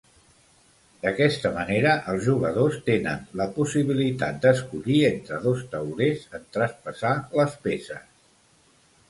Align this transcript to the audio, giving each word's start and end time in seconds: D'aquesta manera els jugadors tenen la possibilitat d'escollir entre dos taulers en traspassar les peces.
D'aquesta 1.01 1.51
manera 1.57 1.91
els 2.13 2.23
jugadors 2.27 2.79
tenen 2.87 3.21
la 3.43 3.47
possibilitat 3.59 4.41
d'escollir 4.47 4.97
entre 5.11 5.41
dos 5.45 5.63
taulers 5.77 6.27
en 6.41 6.49
traspassar 6.59 7.15
les 7.39 7.57
peces. 7.69 8.11